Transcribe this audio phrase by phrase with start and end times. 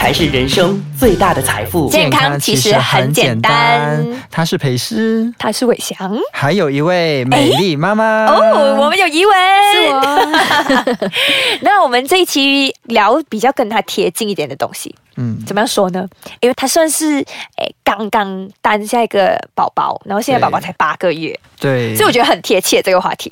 [0.00, 1.90] 才是人生最大的财富。
[1.90, 4.02] 健康其实很简单。
[4.30, 8.78] 他是裴师，他是伟翔，还有一位美丽妈妈哦。
[8.80, 9.32] 我们有一位
[9.74, 11.08] 是我。
[11.60, 14.94] 那我们这一期聊比较跟他贴近一点的东西。
[15.16, 16.08] 嗯，怎么样说呢？
[16.40, 17.18] 因为他算是
[17.58, 23.30] 诶刚刚诞下一个宝宝，然后现在宝宝才八个月，对，所以我觉得很贴切这个话题，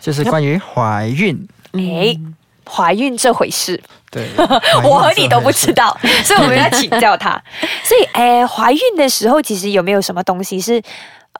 [0.00, 1.48] 就是关于怀孕。
[1.74, 2.18] 诶，
[2.68, 4.28] 怀孕这回事，对，
[4.84, 7.42] 我和你都不知道，所以我们要请教他。
[7.82, 10.82] 所以，诶，怀孕的时候其实有没有什么东西是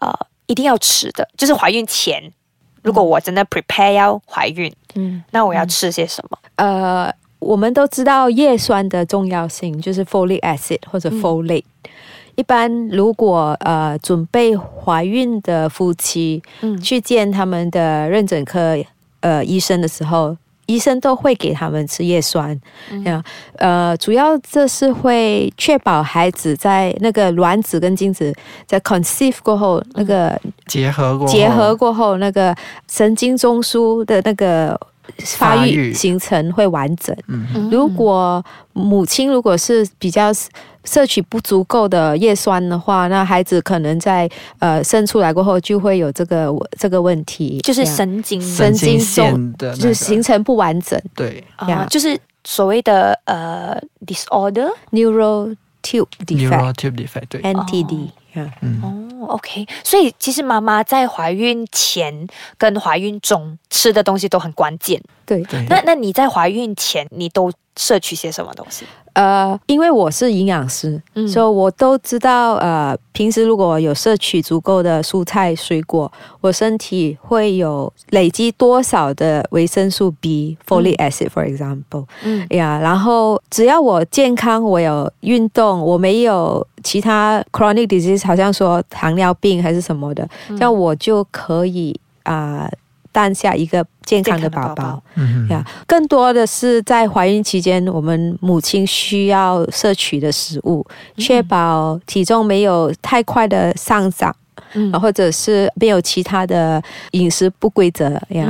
[0.01, 0.13] 呃
[0.47, 1.29] 一定要吃的？
[1.37, 2.33] 就是怀孕前，
[2.83, 6.39] 如果我真的 prepare 要怀孕，嗯，那我要吃些什么？
[6.57, 7.13] 呃。
[7.41, 11.63] 我们都知道叶酸的重要性，就是 folic acid 或者 folate。
[12.35, 18.77] 一般如果呃准备怀孕的夫妻，嗯，去见他们的妊娠科
[19.21, 20.37] 呃医生的时候，
[20.69, 22.59] 医生都会给他们吃叶酸。
[23.05, 23.23] 呀，
[23.57, 28.33] 呃，主要这是会确保孩子在那个卵子跟精子
[28.67, 32.55] 在 conceive 过后，那个结合过结合过后，那个
[32.89, 34.79] 神经中枢的那个。
[35.19, 35.93] 发育。
[35.93, 37.17] 形成会完整。
[37.71, 40.31] 如果母亲如果是比较
[40.85, 48.41] 摄取不足够的叶酸的话，那孩子可能在呃生出来过后就会有这个这个问题，就是神经。
[48.41, 51.01] 神经线的就是形成不完整。
[51.15, 58.09] 对，啊，就是所谓的呃 disorder neural tube defect，neural tube defect，对，NTD。
[58.83, 65.03] 哦，OK，所以其实妈妈在怀孕前跟怀孕中吃的东西都很关键。
[65.27, 68.85] 对，那那你在怀孕前你都摄取些什么东西？
[69.15, 82.05] 呃，因为我是营养师，所以我都知道，呃，平时如果有摄取足够的蔬菜水果，我身体会有累积多少的维生素 B，folic acid，for example。
[82.23, 92.71] 嗯呀，然后只要我健康，我有运动，我没有其他 chronic disease，好像说糖尿病还是什么的，这样我就可以啊。
[93.19, 95.03] 诞下一个健康的宝宝，
[95.51, 100.87] 呀，更多的是在怀孕期间，我们母亲需要摄取的食物，
[101.17, 104.33] 确保体重没有太快的上涨，
[104.75, 106.81] 嗯，或者是没有其他的
[107.11, 108.47] 饮食不规则呀。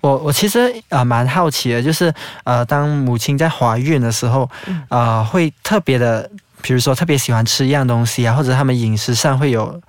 [0.00, 4.48] 我我其实啊蛮好奇的，就是呃，当母亲在怀孕的时候，
[4.88, 6.30] 啊，会特别的，
[6.62, 9.80] 比如说特别喜欢吃一样东西啊，或者他们饮食上会有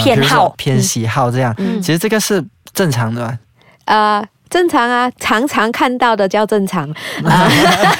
[0.00, 1.54] 偏好、偏喜好这样。
[1.80, 2.44] 其实这个是。
[2.74, 3.38] 正常的，
[3.84, 6.88] 啊，正常啊，常常看到的叫正常，
[7.24, 7.48] 啊，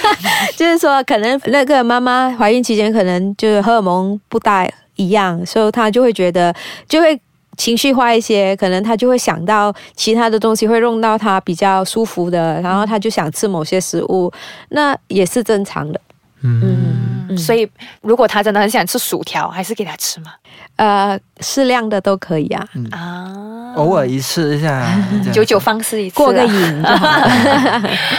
[0.56, 6.54] 就是说可能那个妈妈怀孕期间可能就是荷尔蒙不大一样，所以她就会觉得
[6.88, 7.20] 就会
[7.56, 14.32] 情绪化一些，可能她就会想到其他的东西会弄到她比较舒服的，然后她就想吃某些食物，
[14.70, 16.00] 那也是正常的。
[16.42, 17.68] 嗯，所以
[18.00, 20.32] 如果他真的很想吃薯条，还是给他吃嘛？
[20.76, 22.66] 呃，适量的都可以啊。
[22.90, 24.84] 啊，偶尔一次一下，
[25.32, 26.84] 久久放肆一次，过个瘾。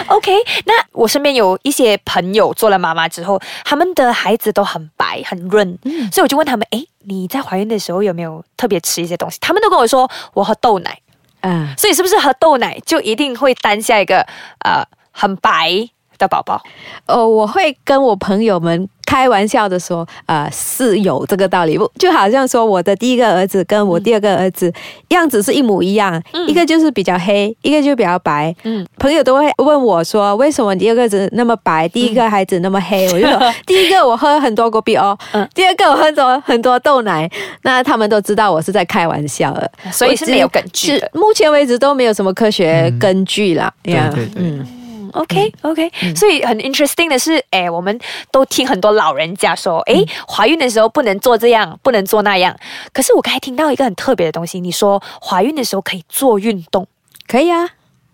[0.08, 0.32] OK，
[0.66, 5.78] 那我身边有一些朋友做了妈妈之后，他们的孩子都很白很润，
[6.12, 9.38] 所以我就问他们：哎，你在怀孕的时候有没有特别吃一些东西？
[9.42, 10.98] 他们都跟我说，我喝豆奶。
[11.42, 14.26] 嗯，所以是不是喝豆奶就一定会诞下一个
[14.66, 15.90] 呃很白？
[16.18, 16.62] 的宝宝，
[17.08, 24.72] 哦，我会跟我朋友们开玩笑的说，呃，是有这个道理，不就好像说我的第一个儿子跟我第二个儿子
[25.10, 28.54] 样子是一模一样，一个就是比较黑，一个就比较白。
[28.64, 33.06] 嗯，朋友都会问我说，为什么第二个子那么白，第一个孩子那么黑？
[33.14, 35.18] 我就说，第一个我喝很多果比哦，
[35.54, 37.30] 第二个我喝多很多豆奶，
[37.62, 43.72] 那他们都知道我是在开玩笑的，所以是没有根据的，目前为止都没有什么科学根据啦。
[43.84, 44.60] 对对对。
[45.16, 47.98] OK，OK，所以很 interesting 的是，哎，我们
[48.32, 52.56] 都听很多老人家说，哎，怀孕的时候不能做这样，不能做那样。
[52.94, 56.88] 可是我刚才听到一个很特别的东西，你说怀孕的时候可以做运动，
[57.28, 57.70] 可以啊，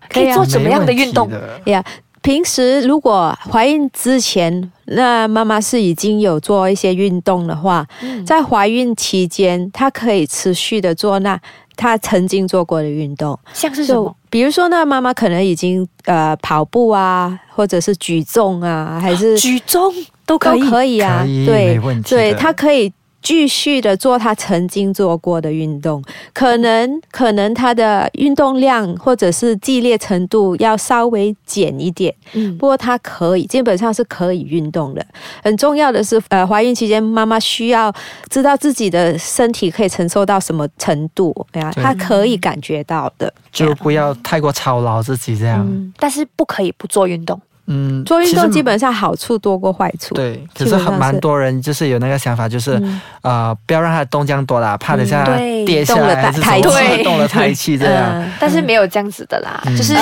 [0.09, 1.29] 可以做什么样的运动？
[1.65, 1.83] 呀？
[2.21, 7.85] 平时如果怀孕之前，那妈妈是已经有做一些运动的话，
[8.25, 11.39] 在怀孕期间，她可以持续的做那。
[11.77, 14.15] 她曾经做过的运动，像是什么？
[14.29, 19.91] 比如说，那妈妈可能已经呃跑步啊，或者是举重啊，还是 举重
[20.23, 22.91] 都可以，可以啊，对，对，她可以
[23.21, 26.03] 继续的做他曾经做过的运动，
[26.33, 35.05] 可能可能他的运动量或者是激烈程度要稍微减一点，嗯，不过他可以基本上是可以运动的。
[35.43, 37.93] 很重要的是，呃，怀孕期间妈妈需要
[38.29, 47.39] 知道自己的身体可以承受到什么程度，对啊，他可以感觉到的，就不要太过操劳自己这样，但是不可以不做运动。
[47.67, 50.13] 嗯，做运动基本上好处多过坏处。
[50.15, 52.81] 对，可是很蛮多人就是有那个想法，就是
[53.21, 55.23] 呃，不要让他动这样多啦，怕等下
[55.65, 58.29] 跌下来还是动了胎气这样。
[58.39, 59.93] 但是没有这样子的啦，就是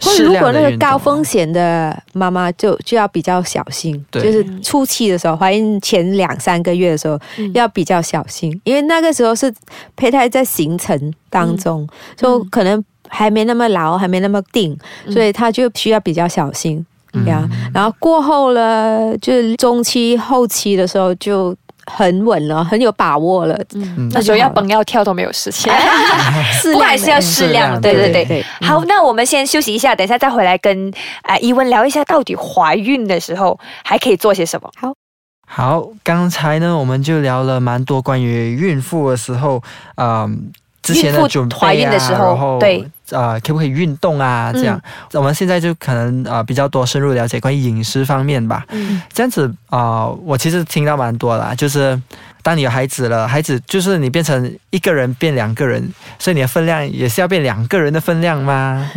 [0.00, 7.18] 或者如果那个高风险的妈妈就就要比较小心，就是初期的时候，怀孕前两三个月的时候
[7.52, 9.52] 要比较小心，因为那个时候是
[9.96, 11.86] 胚胎在形成当中，
[12.16, 12.82] 就可能。
[13.14, 14.76] 还没那么牢，还没那么定，
[15.08, 16.84] 所以他就需要比较小心
[17.26, 17.48] 呀。
[17.72, 21.54] 然后过后了，就是中期、后期的时候就
[21.86, 23.56] 很稳了，很有把握了。
[23.74, 25.72] 嗯，那时候要蹦要跳都没有事情，
[26.72, 27.80] 不还是要适量。
[27.80, 28.44] 对对对。
[28.60, 34.68] 好，那我们先休息一下，等一下再回来跟啊伊文聊一下，到底怀孕的时候还可以做些什么。
[34.76, 34.92] 好，
[35.46, 39.62] 好，刚才呢我们就聊了蛮多关于孕妇的时候，
[39.96, 40.50] 嗯。
[40.84, 44.52] 之前的准备啊，然后对啊，可不可以运动啊？
[44.52, 44.80] 这样，
[45.12, 48.64] 我们现在就可能啊比较多深入了解关于饮食方面吧。
[48.70, 52.00] 嗯，这样子啊，我其实听到蛮多啦，就是
[52.42, 58.90] 当你有孩子了，孩子就是你变成一个人变两个人，所以你的分量也是要变两个人的分量吗？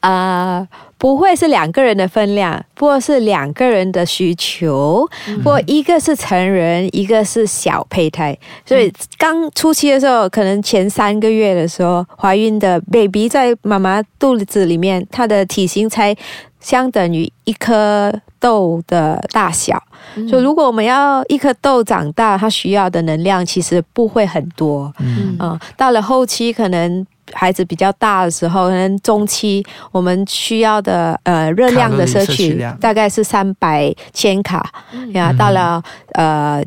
[0.00, 0.66] 啊。
[0.98, 5.06] 不会是两个人的分量，不过是两个人的需求。
[5.38, 16.16] 不过一个是成人，一个是小胚胎，所以刚初期的时候，可能前三个月的时候，怀孕的 baby 在妈妈肚子里面，它的体型才
[16.60, 18.10] 相等于一颗
[18.40, 19.80] 豆的大小。
[20.28, 24.90] 所以如果我们要一颗豆长大，它需要的能量其实不会很多。
[25.00, 27.06] 嗯，啊，到了后期可能。
[27.32, 34.72] 孩子比较大的时候，可能中期我们需要的呃热量的摄取大概是三百千卡
[35.12, 35.32] 呀。
[35.32, 35.82] 到了
[36.12, 36.62] 呃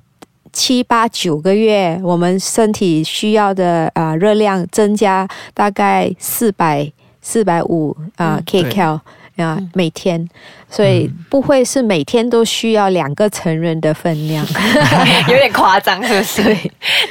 [0.52, 6.92] 七八九个月，我们身体需要的啊热量增加大概四百
[7.22, 9.00] 四百五啊 kcal。
[9.42, 10.28] 啊，每天，
[10.70, 14.46] 所以不会是每天都需要两个成人的分量，
[15.28, 16.42] 有点夸张，是不是？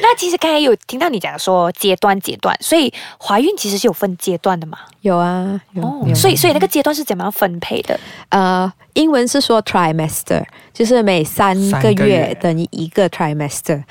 [0.01, 4.79] 那其实刚才有听到你讲说阶段阶段，所以怀孕其实是有分阶段的嘛？
[5.01, 6.15] 有啊，有。
[6.15, 7.99] 所以所以那个阶段是怎么样分配的？
[8.29, 13.83] 呃，英文是说 trimester，就是每三个月等于一个 trimester。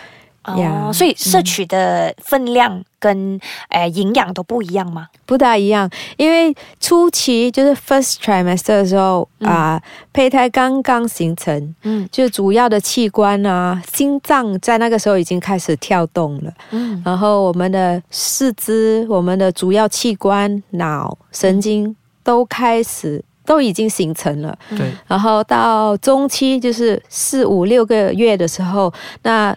[0.48, 3.40] 哦，所以摄取的分量跟
[3.70, 5.08] 诶营养都不一样吗？
[5.26, 9.82] 不大一样，因为初期就是 first trimester 的时候啊，
[10.14, 28.94] 胚胎刚刚形成，嗯，就主要的器官啊，心脏在那个时候已经开始跳动了，嗯，然后我们的四肢、我们的主要器官、脑、神经都开始都已经形成了，对，然后到中期就是四五六个月的时候，
[29.24, 29.56] 那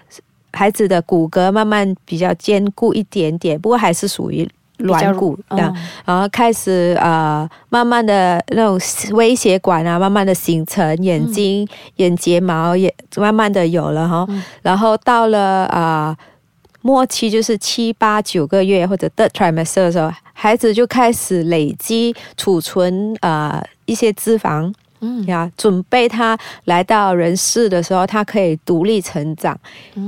[0.52, 4.48] 孩子的骨骼慢慢比较坚固一点点，不过还是属于
[4.78, 5.76] 软骨这样。
[6.04, 8.80] 然后开始呃，慢慢的那种
[9.14, 14.26] 微血管啊，慢慢的形成，眼睛、眼睫毛也慢慢的有了哈。
[14.62, 16.16] 然后到了啊
[16.82, 24.72] 末期，就是七八九个月或者 third trimester 的时候，孩子就开始累积储存啊一些脂肪。
[25.00, 29.58] 嗯呀，准备他来到人世的时候，他可以独立成长。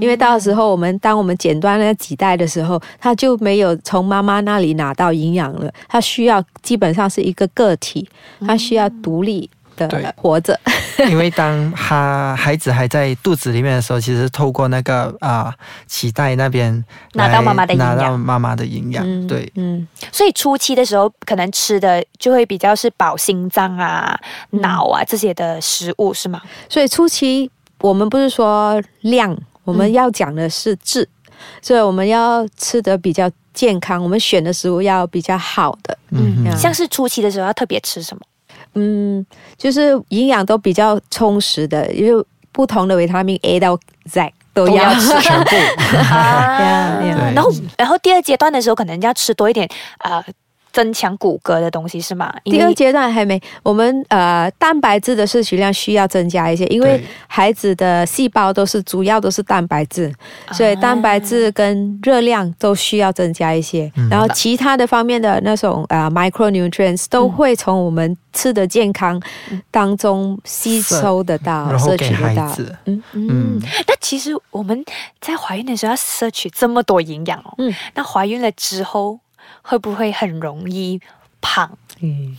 [0.00, 5.72] 因为到时候我们当我们剪断那几代的时候，他就没有从妈妈那里拿到营养了。
[5.88, 8.08] 他需要基本上是一个个体，
[8.46, 9.48] 他需要独立。
[9.88, 10.58] 的活着，
[11.08, 15.54] 因为当他孩子还在肚子里面的时候，其实透过那个啊
[15.88, 16.84] 脐带那边
[17.14, 24.18] 拿到妈妈的营养，拿到妈妈的营养，对，嗯，所以初期的时候可能吃的就会比较是保心脏啊、
[24.50, 26.40] 脑啊这些的食物，是吗？
[26.68, 31.08] 所以初期我们不是说量，我们要讲的是质，
[31.60, 38.22] 所以我们要吃的比较健康，我们选的食物要比较好的，嗯，像是初期的时候要特别吃什么？
[38.74, 39.24] 嗯，
[39.56, 45.08] 就是营养都比较充实的，因为不同的维他命 A 到 Z 都要吃。
[45.20, 45.50] 全部。
[47.34, 50.22] 然后，然后第二阶段的时候，可能要吃多一点啊，
[50.72, 52.32] 增强骨骼的东西是吗？
[52.44, 60.12] 第二阶段还没，我们呃蛋白质的摄取量需要增加一些，因为孩子的细胞都是主要都是蛋白质，
[60.52, 63.92] 所以蛋白质跟热量都需要增加一些。
[64.10, 69.20] 然后其他的方面的那种呃 micronutrients 都会从我们吃的健康
[69.70, 72.56] 当中吸收得到，摄取得到。
[72.86, 73.60] 嗯嗯。
[73.86, 74.82] 那其实我们
[75.20, 77.52] 在怀孕的时候要摄取这么多营养哦。
[77.58, 77.74] 嗯。
[77.94, 79.20] 那怀孕了之后。
[79.62, 81.00] 会不会很容易
[81.40, 81.70] 胖？
[82.04, 82.34] 嗯，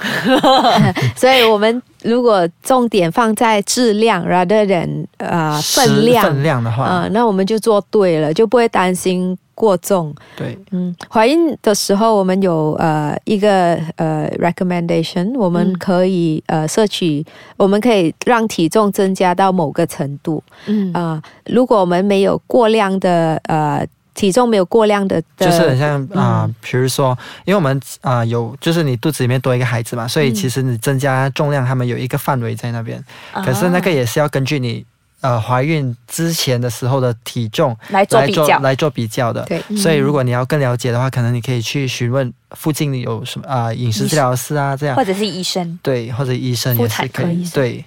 [1.15, 10.13] 所以我们如果重点放在质量，rather than 呃分量分量的话，啊，那我们就做对了，就不会担心过重。
[10.35, 17.25] 对，嗯，怀孕的时候我们有呃一个呃 recommendation，我们可以呃摄取，
[17.55, 20.43] 我们可以让体重增加到某个程度。
[20.65, 23.87] 嗯啊，如果我们没有过量的呃。
[24.13, 33.03] 体重没有过量的，就是很像啊，比如说，因为我们啊有，就是你肚子里面多一个孩子嘛，所以其实你增加重量，他们有一个范围在那边。
[33.43, 34.85] 可是那个也是要根据你
[35.23, 39.41] 呃怀孕之前的时候的体重来做比较，来做比较的。
[39.45, 45.79] 对，所以如果你要更了解的话，可能你可以去询问附近有什么啊饮食治疗师啊这样，或者是医生。
[45.81, 47.49] 对，或者医生也是可以。
[47.51, 47.83] 对。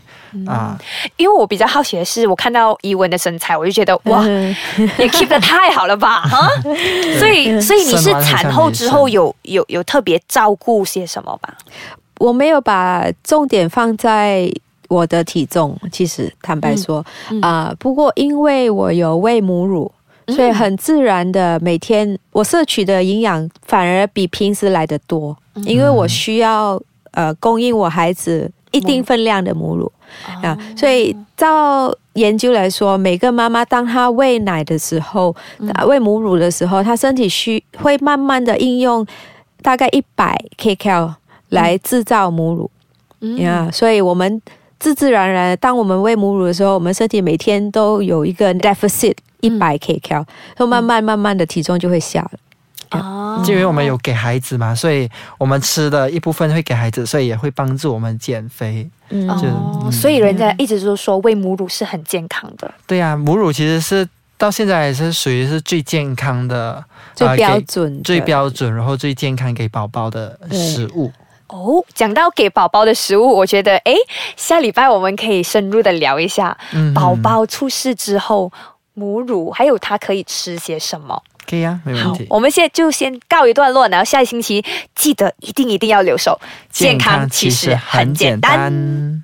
[0.47, 0.77] 啊，
[1.17, 6.47] 因为我比较好奇的是，我看到伊文的身材，我就觉得 哇，你 keep 的太好了吧， 哈！
[7.19, 11.57] 所以，所以你是产后之后有有有特别照顾些什么吧？
[12.19, 14.51] 我没有把重点放在
[14.89, 17.05] 我的体重，其实坦白说
[17.43, 19.91] 啊，不过因为我有喂母乳，
[20.29, 26.81] 所以很自然的每天我摄取的营养反而比平时来的多，因为我需要
[27.13, 29.91] 呃供应我孩子一定分量的母乳。
[30.41, 35.35] 啊，所以照研究来说，每个妈妈当她喂奶的时候，
[35.87, 39.05] 喂母乳的时候，她身体需会慢慢的应用
[39.63, 41.13] 大概一百 kcal
[41.49, 42.71] 来制造母乳。
[43.39, 44.41] 呀，所以我们
[44.79, 50.25] 自自然然，当我们喂母乳的时候，我们身体每天都有一个 deficit 一百 kcal，
[50.57, 52.39] 就慢慢慢慢的体重就会下了。
[52.91, 58.89] 哦，就因为我们有给孩子嘛，所以我们吃的一部分会给孩子，所以也会帮助我们减肥。
[59.09, 62.73] 嗯，哦，所以人家一直都说喂母乳是很健康的。
[62.87, 71.11] 对呀，母乳其实是到现在也是属于是最健康的、最标准、最标准，然后最健康给宝宝的食物。
[71.49, 73.95] 哦，讲到给宝宝的食物，我觉得哎，
[74.37, 76.57] 下礼拜我们可以深入的聊一下，
[76.95, 78.53] 宝宝出世之后
[78.95, 81.23] 母乳还有他可以吃些什么。
[81.49, 82.27] 可以啊，没问题。
[82.29, 84.65] 我们现在就先告一段落，然后下一星期
[84.97, 86.41] 记得一定一定要留守。
[86.71, 89.23] 健康其实很简单。